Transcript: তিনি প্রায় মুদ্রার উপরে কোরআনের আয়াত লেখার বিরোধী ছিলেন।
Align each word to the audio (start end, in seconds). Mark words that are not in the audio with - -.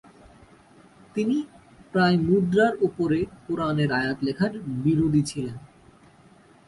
তিনি 1.15 1.37
প্রায় 1.93 2.17
মুদ্রার 2.19 2.73
উপরে 2.81 3.19
কোরআনের 3.47 3.89
আয়াত 3.91 4.17
লেখার 4.23 4.53
বিরোধী 4.83 5.21
ছিলেন। 5.21 5.57